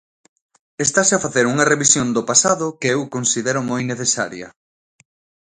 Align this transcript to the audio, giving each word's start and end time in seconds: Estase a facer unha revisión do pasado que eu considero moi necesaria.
Estase 0.85 1.13
a 1.15 1.23
facer 1.25 1.45
unha 1.53 1.69
revisión 1.71 2.07
do 2.15 2.27
pasado 2.29 2.65
que 2.79 2.89
eu 2.95 3.01
considero 3.15 3.59
moi 3.69 3.81
necesaria. 3.91 4.47